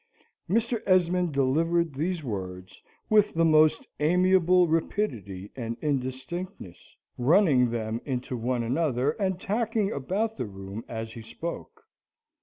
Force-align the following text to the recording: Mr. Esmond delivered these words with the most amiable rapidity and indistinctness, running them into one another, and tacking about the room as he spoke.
Mr. 0.49 0.81
Esmond 0.87 1.31
delivered 1.31 1.93
these 1.93 2.23
words 2.23 2.81
with 3.07 3.35
the 3.35 3.45
most 3.45 3.85
amiable 3.99 4.67
rapidity 4.67 5.51
and 5.55 5.77
indistinctness, 5.79 6.95
running 7.19 7.69
them 7.69 8.01
into 8.03 8.35
one 8.35 8.63
another, 8.63 9.11
and 9.21 9.39
tacking 9.39 9.91
about 9.91 10.37
the 10.37 10.47
room 10.47 10.83
as 10.87 11.13
he 11.13 11.21
spoke. 11.21 11.83